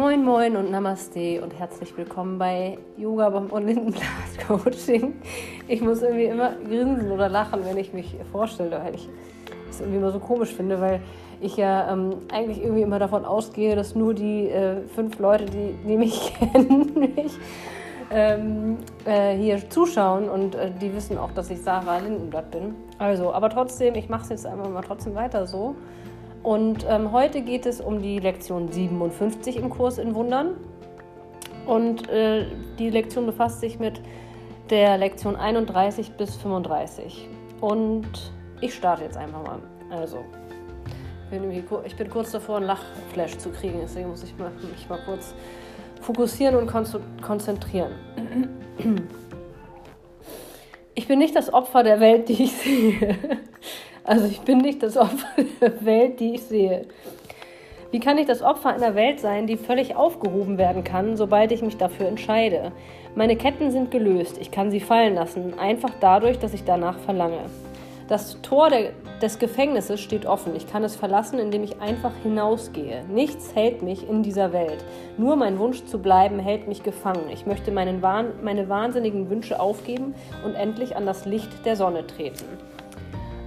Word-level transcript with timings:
Moin 0.00 0.24
Moin 0.24 0.56
und 0.56 0.70
Namaste 0.70 1.42
und 1.42 1.52
herzlich 1.58 1.94
willkommen 1.94 2.38
bei 2.38 2.78
Yoga 2.96 3.26
und 3.26 3.66
Lindenblatt 3.66 4.02
Coaching. 4.48 5.20
Ich 5.68 5.82
muss 5.82 6.00
irgendwie 6.00 6.24
immer 6.24 6.52
grinsen 6.66 7.12
oder 7.12 7.28
lachen, 7.28 7.60
wenn 7.66 7.76
ich 7.76 7.92
mich 7.92 8.16
vorstelle, 8.32 8.80
weil 8.82 8.94
ich 8.94 9.10
das 9.66 9.80
irgendwie 9.80 9.98
immer 9.98 10.10
so 10.10 10.18
komisch 10.18 10.54
finde, 10.54 10.80
weil 10.80 11.02
ich 11.42 11.58
ja 11.58 11.92
ähm, 11.92 12.14
eigentlich 12.32 12.62
irgendwie 12.62 12.80
immer 12.80 12.98
davon 12.98 13.26
ausgehe, 13.26 13.76
dass 13.76 13.94
nur 13.94 14.14
die 14.14 14.48
äh, 14.48 14.80
fünf 14.86 15.18
Leute, 15.18 15.44
die, 15.44 15.74
die 15.86 15.98
mich 15.98 16.32
kennen, 16.38 16.98
mich 16.98 17.38
ähm, 18.10 18.78
äh, 19.04 19.36
hier 19.36 19.68
zuschauen 19.68 20.30
und 20.30 20.54
äh, 20.54 20.70
die 20.80 20.94
wissen 20.94 21.18
auch, 21.18 21.32
dass 21.32 21.50
ich 21.50 21.60
Sarah 21.60 21.98
Lindenblatt 21.98 22.50
bin. 22.50 22.74
Also, 22.96 23.34
aber 23.34 23.50
trotzdem, 23.50 23.94
ich 23.96 24.08
mache 24.08 24.22
es 24.22 24.28
jetzt 24.30 24.46
einfach 24.46 24.70
mal 24.70 24.80
trotzdem 24.80 25.14
weiter 25.14 25.46
so. 25.46 25.76
Und 26.42 26.86
ähm, 26.88 27.12
heute 27.12 27.42
geht 27.42 27.66
es 27.66 27.80
um 27.80 28.00
die 28.00 28.18
Lektion 28.18 28.70
57 28.70 29.56
im 29.56 29.70
Kurs 29.70 29.98
in 29.98 30.14
Wundern. 30.14 30.56
Und 31.66 32.08
äh, 32.08 32.46
die 32.78 32.90
Lektion 32.90 33.26
befasst 33.26 33.60
sich 33.60 33.78
mit 33.78 34.00
der 34.70 34.96
Lektion 34.96 35.36
31 35.36 36.12
bis 36.12 36.36
35. 36.36 37.28
Und 37.60 38.32
ich 38.60 38.74
starte 38.74 39.04
jetzt 39.04 39.16
einfach 39.16 39.44
mal. 39.44 39.58
Also, 39.90 40.18
ich 41.84 41.96
bin 41.96 42.10
kurz 42.10 42.32
davor, 42.32 42.56
einen 42.56 42.66
Lachflash 42.66 43.36
zu 43.38 43.50
kriegen, 43.50 43.78
deswegen 43.82 44.08
muss 44.08 44.22
ich 44.22 44.34
mich 44.36 44.88
mal 44.88 45.00
kurz 45.04 45.34
fokussieren 46.00 46.56
und 46.56 46.70
konzentrieren. 47.20 47.92
Ich 50.94 51.06
bin 51.06 51.18
nicht 51.18 51.36
das 51.36 51.52
Opfer 51.52 51.82
der 51.82 52.00
Welt, 52.00 52.28
die 52.28 52.44
ich 52.44 52.52
sehe. 52.52 53.16
Also 54.10 54.26
ich 54.26 54.40
bin 54.40 54.58
nicht 54.58 54.82
das 54.82 54.96
Opfer 54.96 55.28
der 55.60 55.84
Welt, 55.84 56.18
die 56.18 56.34
ich 56.34 56.42
sehe. 56.42 56.84
Wie 57.92 58.00
kann 58.00 58.18
ich 58.18 58.26
das 58.26 58.42
Opfer 58.42 58.70
einer 58.70 58.96
Welt 58.96 59.20
sein, 59.20 59.46
die 59.46 59.56
völlig 59.56 59.94
aufgehoben 59.94 60.58
werden 60.58 60.82
kann, 60.82 61.16
sobald 61.16 61.52
ich 61.52 61.62
mich 61.62 61.76
dafür 61.76 62.08
entscheide? 62.08 62.72
Meine 63.14 63.36
Ketten 63.36 63.70
sind 63.70 63.92
gelöst, 63.92 64.36
ich 64.40 64.50
kann 64.50 64.72
sie 64.72 64.80
fallen 64.80 65.14
lassen, 65.14 65.56
einfach 65.60 65.92
dadurch, 66.00 66.40
dass 66.40 66.54
ich 66.54 66.64
danach 66.64 66.98
verlange. 66.98 67.38
Das 68.08 68.42
Tor 68.42 68.68
der, 68.70 68.90
des 69.22 69.38
Gefängnisses 69.38 70.00
steht 70.00 70.26
offen, 70.26 70.56
ich 70.56 70.66
kann 70.66 70.82
es 70.82 70.96
verlassen, 70.96 71.38
indem 71.38 71.62
ich 71.62 71.80
einfach 71.80 72.12
hinausgehe. 72.24 73.04
Nichts 73.14 73.54
hält 73.54 73.82
mich 73.82 74.08
in 74.08 74.24
dieser 74.24 74.52
Welt. 74.52 74.84
Nur 75.18 75.36
mein 75.36 75.60
Wunsch 75.60 75.84
zu 75.84 76.00
bleiben 76.00 76.40
hält 76.40 76.66
mich 76.66 76.82
gefangen. 76.82 77.30
Ich 77.32 77.46
möchte 77.46 77.70
meinen 77.70 78.02
meine 78.42 78.68
wahnsinnigen 78.68 79.30
Wünsche 79.30 79.60
aufgeben 79.60 80.16
und 80.44 80.56
endlich 80.56 80.96
an 80.96 81.06
das 81.06 81.26
Licht 81.26 81.64
der 81.64 81.76
Sonne 81.76 82.04
treten. 82.08 82.58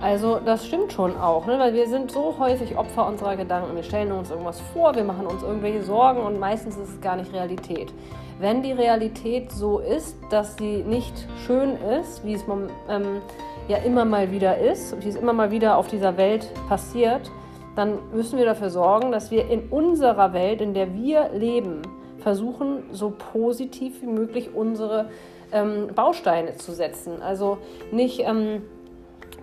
Also 0.03 0.41
das 0.43 0.65
stimmt 0.65 0.91
schon 0.91 1.15
auch, 1.15 1.45
ne? 1.45 1.57
weil 1.57 1.73
wir 1.73 1.87
sind 1.87 2.11
so 2.11 2.35
häufig 2.37 2.77
Opfer 2.77 3.07
unserer 3.07 3.37
Gedanken. 3.37 3.73
Wir 3.73 3.83
stellen 3.83 4.11
uns 4.11 4.31
irgendwas 4.31 4.59
vor, 4.73 4.93
wir 4.95 5.05
machen 5.05 5.25
uns 5.25 5.43
irgendwelche 5.43 5.81
Sorgen 5.81 6.19
und 6.19 6.41
meistens 6.41 6.75
ist 6.75 6.89
es 6.89 6.99
gar 6.99 7.15
nicht 7.15 7.31
Realität. 7.31 7.93
Wenn 8.37 8.61
die 8.61 8.73
Realität 8.73 9.53
so 9.53 9.79
ist, 9.79 10.17
dass 10.29 10.57
sie 10.57 10.83
nicht 10.83 11.13
schön 11.47 11.77
ist, 12.01 12.25
wie 12.25 12.33
es 12.33 12.43
ähm, 12.89 13.21
ja 13.69 13.77
immer 13.77 14.03
mal 14.03 14.29
wieder 14.29 14.57
ist, 14.57 15.01
wie 15.05 15.07
es 15.07 15.15
immer 15.15 15.31
mal 15.31 15.51
wieder 15.51 15.77
auf 15.77 15.87
dieser 15.87 16.17
Welt 16.17 16.51
passiert, 16.67 17.31
dann 17.77 17.97
müssen 18.13 18.37
wir 18.37 18.45
dafür 18.45 18.71
sorgen, 18.71 19.13
dass 19.13 19.31
wir 19.31 19.49
in 19.49 19.69
unserer 19.69 20.33
Welt, 20.33 20.59
in 20.59 20.73
der 20.73 20.93
wir 20.93 21.29
leben, 21.29 21.81
versuchen, 22.17 22.83
so 22.91 23.13
positiv 23.31 24.01
wie 24.01 24.07
möglich 24.07 24.53
unsere 24.53 25.09
ähm, 25.53 25.87
Bausteine 25.95 26.57
zu 26.57 26.73
setzen. 26.73 27.21
Also 27.21 27.57
nicht... 27.93 28.19
Ähm, 28.19 28.63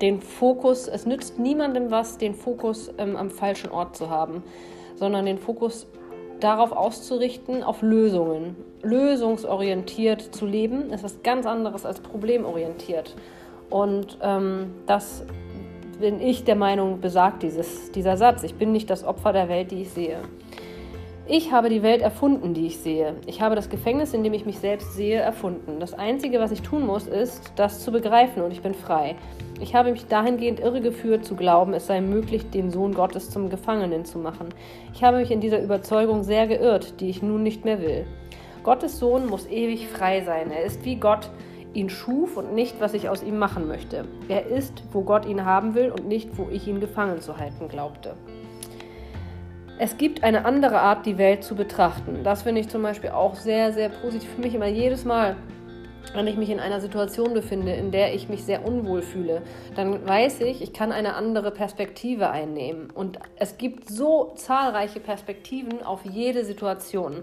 den 0.01 0.21
Fokus, 0.21 0.89
es 0.89 1.07
nützt 1.07 1.39
niemandem 1.39 1.91
was, 1.91 2.19
den 2.19 2.35
Fokus 2.35 2.91
ähm, 2.99 3.17
am 3.17 3.31
falschen 3.31 3.71
Ort 3.71 3.97
zu 3.97 4.11
haben, 4.11 4.43
sondern 4.95 5.27
den 5.27 5.39
Fokus 5.39 5.87
darauf 6.41 6.73
auszurichten, 6.73 7.63
auf 7.63 7.83
Lösungen. 7.83 8.57
Lösungsorientiert 8.83 10.35
zu 10.35 10.47
leben 10.47 10.91
ist 10.91 11.05
was 11.05 11.23
ganz 11.23 11.47
anderes 11.47 11.85
als 11.85 12.01
problemorientiert. 12.01 13.15
Und 13.69 14.19
ähm, 14.23 14.73
das 14.87 15.25
bin 16.01 16.21
ich 16.21 16.45
der 16.45 16.57
Meinung, 16.57 17.01
besagt 17.01 17.43
dieses, 17.43 17.93
dieser 17.93 18.17
Satz. 18.17 18.43
Ich 18.43 18.55
bin 18.55 18.73
nicht 18.73 18.89
das 18.89 19.05
Opfer 19.05 19.33
der 19.33 19.49
Welt, 19.49 19.71
die 19.71 19.83
ich 19.83 19.91
sehe. 19.91 20.19
Ich 21.27 21.53
habe 21.53 21.69
die 21.69 21.83
Welt 21.83 22.03
erfunden, 22.03 22.55
die 22.55 22.67
ich 22.67 22.79
sehe. 22.79 23.15
Ich 23.27 23.41
habe 23.41 23.55
das 23.55 23.69
Gefängnis, 23.69 24.15
in 24.15 24.25
dem 24.25 24.33
ich 24.33 24.47
mich 24.47 24.59
selbst 24.59 24.95
sehe, 24.95 25.21
erfunden. 25.21 25.79
Das 25.79 25.95
Einzige, 25.95 26.41
was 26.41 26.51
ich 26.51 26.63
tun 26.63 26.87
muss, 26.87 27.07
ist, 27.07 27.53
das 27.57 27.81
zu 27.85 27.93
begreifen 27.93 28.43
und 28.43 28.51
ich 28.51 28.63
bin 28.63 28.75
frei. 28.75 29.15
Ich 29.61 29.75
habe 29.75 29.93
mich 29.93 30.07
dahingehend 30.07 30.59
irregeführt 30.59 31.25
zu 31.25 31.37
glauben, 31.37 31.75
es 31.75 31.87
sei 31.87 32.01
möglich, 32.01 32.51
den 32.51 32.71
Sohn 32.71 32.95
Gottes 32.95 33.31
zum 33.31 33.49
Gefangenen 33.49 34.05
zu 34.05 34.19
machen. 34.19 34.49
Ich 34.93 35.05
habe 35.05 35.19
mich 35.19 35.31
in 35.31 35.41
dieser 35.41 35.63
Überzeugung 35.63 36.25
sehr 36.25 36.47
geirrt, 36.49 37.01
die 37.01 37.11
ich 37.11 37.23
nun 37.23 37.43
nicht 37.43 37.65
mehr 37.65 37.81
will. 37.81 38.07
Gottes 38.65 38.99
Sohn 38.99 39.27
muss 39.27 39.47
ewig 39.47 39.87
frei 39.87 40.23
sein. 40.23 40.51
Er 40.51 40.65
ist 40.65 40.85
wie 40.85 40.97
Gott 40.97 41.31
ihn 41.73 41.91
schuf 41.91 42.37
und 42.37 42.55
nicht, 42.55 42.81
was 42.81 42.95
ich 42.95 43.09
aus 43.09 43.23
ihm 43.23 43.39
machen 43.39 43.69
möchte. 43.69 44.05
Er 44.29 44.47
ist, 44.47 44.83
wo 44.93 45.03
Gott 45.03 45.27
ihn 45.27 45.45
haben 45.45 45.75
will 45.75 45.91
und 45.91 46.09
nicht, 46.09 46.37
wo 46.37 46.49
ich 46.51 46.67
ihn 46.67 46.81
gefangen 46.81 47.21
zu 47.21 47.37
halten 47.37 47.69
glaubte. 47.69 48.17
Es 49.83 49.97
gibt 49.97 50.25
eine 50.25 50.45
andere 50.45 50.79
Art, 50.79 51.07
die 51.07 51.17
Welt 51.17 51.43
zu 51.43 51.55
betrachten. 51.55 52.23
Das 52.23 52.43
finde 52.43 52.61
ich 52.61 52.69
zum 52.69 52.83
Beispiel 52.83 53.09
auch 53.09 53.35
sehr, 53.35 53.73
sehr 53.73 53.89
positiv 53.89 54.29
für 54.35 54.43
mich 54.43 54.55
immer 54.55 54.67
jedes 54.67 55.07
Mal. 55.07 55.37
Wenn 56.13 56.27
ich 56.27 56.37
mich 56.37 56.51
in 56.51 56.61
einer 56.61 56.83
Situation 56.83 57.33
befinde, 57.33 57.73
in 57.73 57.91
der 57.91 58.13
ich 58.13 58.29
mich 58.29 58.45
sehr 58.45 58.67
unwohl 58.67 59.01
fühle, 59.01 59.41
dann 59.77 60.07
weiß 60.07 60.43
ich, 60.43 60.61
ich 60.61 60.75
kann 60.75 60.93
eine 60.93 61.15
andere 61.15 61.51
Perspektive 61.51 62.29
einnehmen. 62.29 62.91
Und 62.91 63.21
es 63.37 63.57
gibt 63.57 63.89
so 63.89 64.35
zahlreiche 64.37 65.01
Perspektiven 65.01 65.83
auf 65.83 66.05
jede 66.05 66.45
Situation. 66.45 67.23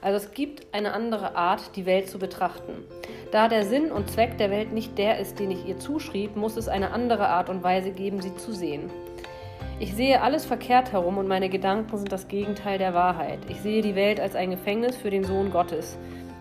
Also 0.00 0.24
es 0.24 0.32
gibt 0.32 0.72
eine 0.72 0.92
andere 0.92 1.34
Art, 1.34 1.74
die 1.74 1.86
Welt 1.86 2.08
zu 2.08 2.20
betrachten. 2.20 2.84
Da 3.32 3.48
der 3.48 3.64
Sinn 3.64 3.90
und 3.90 4.12
Zweck 4.12 4.38
der 4.38 4.52
Welt 4.52 4.72
nicht 4.72 4.96
der 4.96 5.18
ist, 5.18 5.40
den 5.40 5.50
ich 5.50 5.66
ihr 5.66 5.80
zuschrieb, 5.80 6.36
muss 6.36 6.56
es 6.56 6.68
eine 6.68 6.92
andere 6.92 7.26
Art 7.26 7.48
und 7.48 7.64
Weise 7.64 7.90
geben, 7.90 8.22
sie 8.22 8.36
zu 8.36 8.52
sehen. 8.52 8.92
Ich 9.78 9.94
sehe 9.94 10.22
alles 10.22 10.46
verkehrt 10.46 10.92
herum 10.92 11.18
und 11.18 11.28
meine 11.28 11.50
Gedanken 11.50 11.98
sind 11.98 12.10
das 12.10 12.28
Gegenteil 12.28 12.78
der 12.78 12.94
Wahrheit. 12.94 13.40
Ich 13.48 13.60
sehe 13.60 13.82
die 13.82 13.94
Welt 13.94 14.18
als 14.18 14.34
ein 14.34 14.50
Gefängnis 14.50 14.96
für 14.96 15.10
den 15.10 15.22
Sohn 15.22 15.50
Gottes 15.50 15.98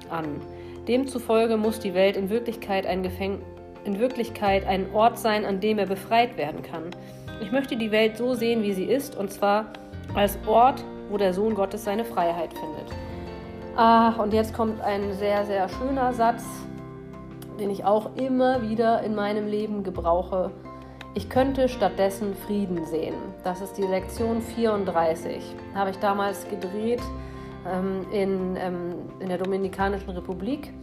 an. 0.10 0.40
Demzufolge 0.88 1.58
muss 1.58 1.80
die 1.80 1.94
Welt 1.94 2.16
in 2.16 2.30
Wirklichkeit 2.30 2.86
ein, 2.86 3.04
Gefäng 3.04 3.42
in 3.84 4.00
Wirklichkeit 4.00 4.66
ein 4.66 4.94
Ort 4.94 5.20
sein, 5.20 5.44
an 5.44 5.60
dem 5.60 5.80
er 5.80 5.86
befreit 5.86 6.38
werden 6.38 6.62
kann. 6.62 6.92
Ich 7.42 7.52
möchte 7.52 7.76
die 7.76 7.92
Welt 7.92 8.16
so 8.16 8.36
sehen, 8.36 8.64
wie 8.64 8.72
sie 8.72 8.86
ist, 8.86 9.18
und 9.18 9.34
zwar 9.34 9.66
als 10.14 10.40
Ort, 10.48 10.84
wo 11.10 11.18
der 11.18 11.34
Sohn 11.34 11.56
Gottes 11.56 11.84
seine 11.84 12.06
Freiheit 12.06 12.54
findet. 12.54 12.96
Ah, 13.76 14.14
und 14.22 14.34
jetzt 14.34 14.54
kommt 14.54 14.80
ein 14.80 15.14
sehr, 15.14 15.46
sehr 15.46 15.68
schöner 15.68 16.14
Satz, 16.14 16.46
den 17.60 17.70
ich 17.70 17.84
auch 17.84 18.16
immer 18.16 18.62
wieder 18.62 19.04
in 19.04 19.14
meinem 19.14 19.48
Leben 19.48 19.84
gebrauche. 19.84 20.52
Ich 21.18 21.30
könnte 21.30 21.70
stattdessen 21.70 22.36
Frieden 22.36 22.86
sehen. 22.86 23.16
Das 23.46 23.62
ist 23.62 23.78
die 23.78 23.84
Lektion 23.84 24.42
34. 24.42 25.42
Habe 25.74 25.92
ich 25.92 25.98
damals 26.00 26.46
gedreht 26.50 27.02
ähm, 27.66 28.06
in, 28.12 28.58
ähm, 28.58 28.96
in 29.22 29.30
der 29.30 29.38
Dominikanischen 29.38 30.10
Republik. 30.10 30.74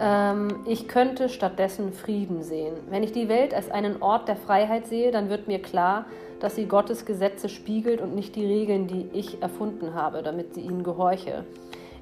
Ähm, 0.00 0.48
ich 0.66 0.88
könnte 0.88 1.28
stattdessen 1.28 1.92
Frieden 1.92 2.42
sehen. 2.42 2.74
Wenn 2.90 3.04
ich 3.04 3.12
die 3.12 3.28
Welt 3.28 3.54
als 3.54 3.70
einen 3.70 4.02
Ort 4.02 4.26
der 4.26 4.34
Freiheit 4.34 4.88
sehe, 4.88 5.12
dann 5.12 5.30
wird 5.30 5.46
mir 5.46 5.62
klar, 5.62 6.06
dass 6.40 6.56
sie 6.56 6.66
Gottes 6.66 7.06
Gesetze 7.06 7.48
spiegelt 7.48 8.00
und 8.00 8.16
nicht 8.16 8.34
die 8.34 8.44
Regeln, 8.44 8.88
die 8.88 9.08
ich 9.12 9.40
erfunden 9.40 9.94
habe, 9.94 10.24
damit 10.24 10.54
sie 10.54 10.62
ihnen 10.62 10.82
gehorche. 10.82 11.44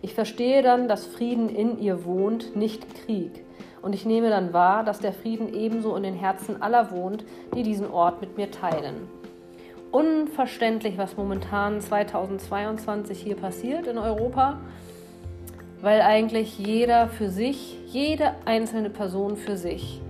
Ich 0.01 0.15
verstehe 0.15 0.63
dann, 0.63 0.89
dass 0.89 1.05
Frieden 1.05 1.51
in 1.51 1.79
ihr 1.81 2.07
wohnt, 2.07 2.57
nicht 2.57 2.83
Krieg. 3.05 3.46
Und 3.87 3.93
ich 3.93 4.05
nehme 4.05 4.31
dann 4.31 4.53
wahr, 4.53 4.83
dass 4.83 4.99
der 4.99 5.13
Frieden 5.13 5.55
ebenso 5.55 5.95
in 5.95 6.03
den 6.03 6.17
Herzen 6.17 6.61
aller 6.61 6.91
wohnt, 6.91 7.25
die 7.55 7.63
diesen 7.63 7.89
Ort 7.89 8.21
mit 8.21 8.37
mir 8.37 8.51
teilen. 8.51 9.07
Unverständlich, 9.93 10.99
was 10.99 11.17
momentan 11.17 11.81
2022 11.81 13.21
hier 13.21 13.37
passiert 13.37 13.87
in 13.87 13.97
Europa, 13.97 14.59
weil 15.83 16.01
eigentlich 16.01 16.59
jeder 16.59 17.07
für 17.07 17.29
sich, 17.29 17.79
jede 17.87 18.33
einzelne 18.45 18.91
Person 18.91 19.37
für 19.37 19.57
sich, 19.57 20.01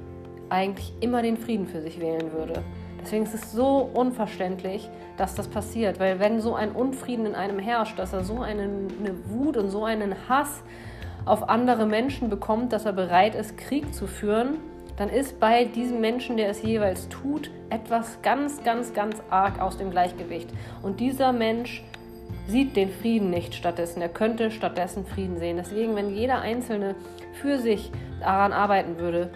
eigentlich 0.49 0.95
immer 1.01 1.21
den 1.21 1.37
Frieden 1.37 1.67
für 1.67 1.83
sich 1.83 2.01
wählen 2.01 2.33
würde. 2.33 2.63
Deswegen 3.03 3.25
ist 3.25 3.35
es 3.35 3.53
so 3.53 3.91
unverständlich, 3.93 4.89
dass 5.19 5.35
das 5.35 5.49
passiert, 5.49 6.01
weil 6.01 6.19
wenn 6.19 6.41
so 6.41 6.55
ein 6.55 6.73
Unfrieden 6.73 7.27
in 7.27 7.35
einem 7.35 7.59
herrscht, 7.59 7.99
dass 7.99 8.15
er 8.15 8.25
so 8.25 8.41
eine, 8.41 8.63
eine 8.63 9.15
Wut 9.29 9.59
und 9.59 9.69
so 9.69 9.85
einen 9.85 10.15
Hass 10.31 10.63
auf 11.27 11.49
andere 11.49 11.85
Menschen 11.85 12.31
bekommt, 12.31 12.73
dass 12.73 12.87
er 12.87 12.93
bereit 12.93 13.35
ist, 13.35 13.59
Krieg 13.59 13.93
zu 13.93 14.07
führen, 14.07 14.59
dann 14.97 15.11
ist 15.11 15.39
bei 15.39 15.65
diesem 15.65 16.01
Menschen, 16.01 16.39
der 16.39 16.49
es 16.49 16.63
jeweils 16.63 17.09
tut, 17.09 17.51
etwas 17.69 18.23
ganz, 18.23 18.63
ganz, 18.65 18.95
ganz 18.95 19.23
arg 19.29 19.61
aus 19.61 19.77
dem 19.77 19.91
Gleichgewicht. 19.91 20.49
Und 20.83 21.01
dieser 21.01 21.33
Mensch 21.33 21.85
sieht 22.47 22.77
den 22.77 22.91
Frieden 22.91 23.29
nicht 23.29 23.55
stattdessen. 23.55 24.01
Er 24.01 24.09
könnte 24.09 24.51
stattdessen 24.51 25.05
Frieden 25.05 25.39
sehen. 25.39 25.59
Deswegen, 25.59 25.97
wenn 25.97 26.15
jeder 26.15 26.41
Einzelne 26.41 26.95
für 27.35 27.59
sich 27.59 27.91
daran 28.21 28.53
arbeiten 28.53 28.99
würde, 28.99 29.31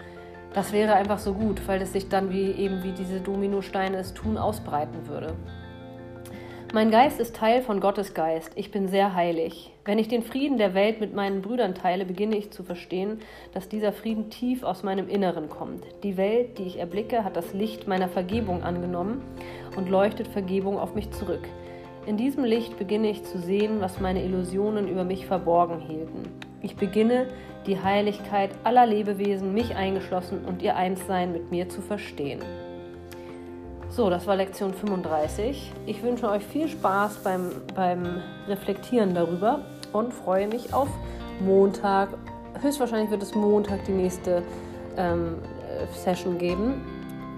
das 0.53 0.73
wäre 0.73 0.95
einfach 0.95 1.19
so 1.19 1.33
gut, 1.33 1.65
weil 1.67 1.81
es 1.81 1.93
sich 1.93 2.09
dann 2.09 2.31
wie 2.31 2.51
eben 2.51 2.83
wie 2.83 2.91
diese 2.91 3.19
Dominosteine 3.19 3.97
es 3.97 4.13
tun 4.13 4.37
ausbreiten 4.37 5.07
würde. 5.07 5.33
Mein 6.73 6.89
Geist 6.89 7.19
ist 7.19 7.35
Teil 7.35 7.61
von 7.61 7.81
Gottes 7.81 8.13
Geist. 8.13 8.53
Ich 8.55 8.71
bin 8.71 8.87
sehr 8.87 9.13
heilig. 9.13 9.73
Wenn 9.83 9.99
ich 9.99 10.07
den 10.07 10.23
Frieden 10.23 10.57
der 10.57 10.73
Welt 10.73 11.01
mit 11.01 11.13
meinen 11.13 11.41
Brüdern 11.41 11.75
teile, 11.75 12.05
beginne 12.05 12.37
ich 12.37 12.51
zu 12.51 12.63
verstehen, 12.63 13.19
dass 13.53 13.67
dieser 13.67 13.91
Frieden 13.91 14.29
tief 14.29 14.63
aus 14.63 14.81
meinem 14.81 15.09
Inneren 15.09 15.49
kommt. 15.49 15.83
Die 16.03 16.15
Welt, 16.15 16.57
die 16.57 16.63
ich 16.63 16.79
erblicke, 16.79 17.25
hat 17.25 17.35
das 17.35 17.51
Licht 17.51 17.89
meiner 17.89 18.07
Vergebung 18.07 18.63
angenommen 18.63 19.21
und 19.75 19.89
leuchtet 19.89 20.29
Vergebung 20.29 20.79
auf 20.79 20.95
mich 20.95 21.11
zurück. 21.11 21.45
In 22.05 22.15
diesem 22.15 22.45
Licht 22.45 22.79
beginne 22.79 23.09
ich 23.09 23.25
zu 23.25 23.37
sehen, 23.37 23.81
was 23.81 23.99
meine 23.99 24.23
Illusionen 24.23 24.87
über 24.87 25.03
mich 25.03 25.25
verborgen 25.25 25.81
hielten. 25.81 26.23
Ich 26.61 26.77
beginne, 26.77 27.27
die 27.67 27.81
Heiligkeit 27.81 28.51
aller 28.63 28.85
Lebewesen, 28.85 29.53
mich 29.53 29.75
eingeschlossen 29.75 30.45
und 30.45 30.61
ihr 30.61 30.77
Einssein 30.77 31.33
mit 31.33 31.51
mir 31.51 31.67
zu 31.67 31.81
verstehen. 31.81 32.39
So, 33.91 34.09
das 34.09 34.25
war 34.25 34.37
Lektion 34.37 34.73
35. 34.73 35.73
Ich 35.85 36.01
wünsche 36.01 36.29
euch 36.29 36.45
viel 36.45 36.69
Spaß 36.69 37.17
beim, 37.25 37.51
beim 37.75 38.21
Reflektieren 38.47 39.13
darüber 39.13 39.65
und 39.91 40.13
freue 40.13 40.47
mich 40.47 40.73
auf 40.73 40.87
Montag. 41.41 42.07
Höchstwahrscheinlich 42.61 43.11
wird 43.11 43.21
es 43.21 43.35
Montag 43.35 43.83
die 43.83 43.91
nächste 43.91 44.43
ähm, 44.95 45.35
Session 45.93 46.37
geben. 46.37 46.81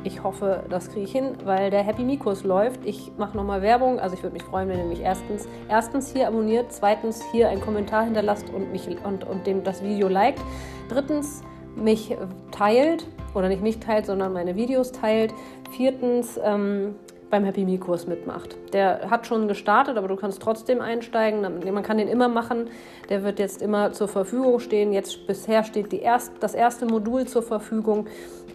Ich 0.03 0.21
hoffe, 0.21 0.63
das 0.69 0.89
kriege 0.89 1.05
ich 1.05 1.11
hin, 1.11 1.31
weil 1.43 1.71
der 1.71 1.81
Happy 1.81 2.03
Me-Kurs 2.03 2.43
läuft. 2.43 2.85
Ich 2.85 3.11
mache 3.17 3.35
nochmal 3.35 3.63
Werbung. 3.63 3.99
Also 3.99 4.15
ich 4.15 4.21
würde 4.21 4.33
mich 4.33 4.43
freuen, 4.43 4.69
wenn 4.69 4.77
ihr 4.77 4.85
mich 4.85 5.01
erstens, 5.01 5.47
erstens 5.69 6.13
hier 6.13 6.27
abonniert, 6.27 6.71
zweitens 6.71 7.23
hier 7.31 7.49
einen 7.49 7.61
Kommentar 7.61 8.03
hinterlasst 8.03 8.47
und, 8.51 8.71
mich, 8.71 8.87
und, 9.03 9.23
und 9.23 9.47
dem 9.47 9.63
das 9.63 9.81
Video 9.81 10.07
liked. 10.07 10.41
Drittens 10.87 11.41
mich 11.75 12.15
teilt 12.51 13.05
oder 13.33 13.49
nicht 13.49 13.61
mich 13.61 13.79
teilt, 13.79 14.05
sondern 14.05 14.33
meine 14.33 14.55
Videos 14.55 14.91
teilt. 14.91 15.33
Viertens 15.71 16.39
ähm, 16.43 16.95
beim 17.29 17.45
Happy 17.45 17.65
Me 17.65 17.79
Kurs 17.79 18.05
mitmacht. 18.05 18.55
Der 18.73 19.09
hat 19.09 19.25
schon 19.25 19.47
gestartet, 19.47 19.97
aber 19.97 20.07
du 20.07 20.15
kannst 20.15 20.41
trotzdem 20.41 20.81
einsteigen. 20.81 21.41
Man 21.41 21.83
kann 21.83 21.97
den 21.97 22.07
immer 22.07 22.27
machen. 22.27 22.69
Der 23.09 23.23
wird 23.23 23.39
jetzt 23.39 23.61
immer 23.61 23.91
zur 23.91 24.07
Verfügung 24.07 24.59
stehen. 24.59 24.93
Jetzt 24.93 25.25
bisher 25.25 25.63
steht 25.63 25.91
die 25.91 26.01
erst, 26.01 26.31
das 26.41 26.53
erste 26.53 26.85
Modul 26.85 27.25
zur 27.25 27.41
Verfügung. 27.41 28.05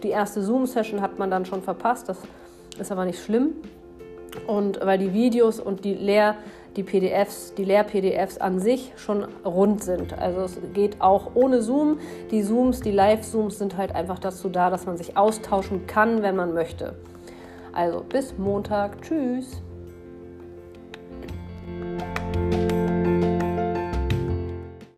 Die 0.01 0.09
erste 0.09 0.41
Zoom-Session 0.41 1.01
hat 1.01 1.19
man 1.19 1.29
dann 1.29 1.45
schon 1.45 1.61
verpasst. 1.61 2.07
Das 2.07 2.19
ist 2.79 2.91
aber 2.91 3.03
nicht 3.03 3.21
schlimm. 3.21 3.55
Und 4.47 4.79
weil 4.85 4.97
die 4.97 5.13
Videos 5.13 5.59
und 5.59 5.83
die 5.83 5.95
Lehr- 5.95 6.35
die 6.75 6.83
PDFs, 6.83 7.53
die 7.55 7.65
Lehr-PDFs 7.65 8.37
an 8.37 8.59
sich 8.59 8.93
schon 8.95 9.25
rund 9.43 9.83
sind. 9.83 10.17
Also 10.17 10.41
es 10.41 10.59
geht 10.73 11.01
auch 11.01 11.31
ohne 11.35 11.61
Zoom. 11.61 11.99
Die 12.31 12.43
Zooms, 12.43 12.81
die 12.81 12.91
Live-Zooms 12.91 13.57
sind 13.57 13.77
halt 13.77 13.93
einfach 13.93 14.19
dazu 14.19 14.49
da, 14.49 14.69
dass 14.69 14.85
man 14.85 14.97
sich 14.97 15.17
austauschen 15.17 15.87
kann, 15.87 16.21
wenn 16.21 16.35
man 16.35 16.53
möchte. 16.53 16.95
Also 17.73 18.03
bis 18.07 18.37
Montag. 18.37 19.01
Tschüss. 19.01 19.61